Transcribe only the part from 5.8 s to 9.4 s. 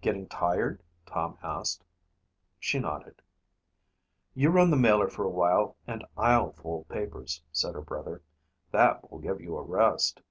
and I'll fold papers," said her brother. "That will give